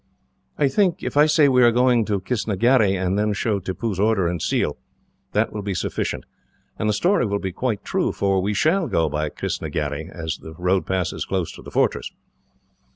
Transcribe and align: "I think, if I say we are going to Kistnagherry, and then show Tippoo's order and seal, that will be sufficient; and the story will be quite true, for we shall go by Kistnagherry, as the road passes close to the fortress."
"I 0.57 0.67
think, 0.67 1.03
if 1.03 1.15
I 1.15 1.27
say 1.27 1.47
we 1.47 1.61
are 1.61 1.71
going 1.71 2.05
to 2.05 2.19
Kistnagherry, 2.21 2.95
and 2.95 3.19
then 3.19 3.33
show 3.33 3.59
Tippoo's 3.59 3.99
order 3.99 4.27
and 4.27 4.41
seal, 4.41 4.77
that 5.33 5.53
will 5.53 5.61
be 5.61 5.75
sufficient; 5.75 6.23
and 6.79 6.89
the 6.89 6.93
story 6.93 7.27
will 7.27 7.37
be 7.37 7.51
quite 7.51 7.85
true, 7.85 8.11
for 8.11 8.41
we 8.41 8.55
shall 8.55 8.87
go 8.87 9.07
by 9.09 9.29
Kistnagherry, 9.29 10.09
as 10.11 10.39
the 10.39 10.55
road 10.55 10.87
passes 10.87 11.23
close 11.23 11.51
to 11.51 11.61
the 11.61 11.69
fortress." 11.69 12.09